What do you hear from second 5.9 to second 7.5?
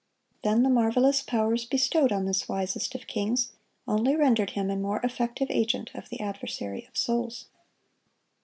of the adversary of souls.